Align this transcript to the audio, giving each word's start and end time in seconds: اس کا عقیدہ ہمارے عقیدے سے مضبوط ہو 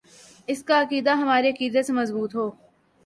اس 0.47 0.63
کا 0.63 0.81
عقیدہ 0.81 1.13
ہمارے 1.15 1.49
عقیدے 1.49 1.83
سے 1.83 1.93
مضبوط 1.93 2.35
ہو 2.35 2.49